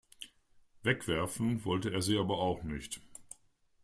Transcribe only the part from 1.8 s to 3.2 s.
er sie aber auch nicht.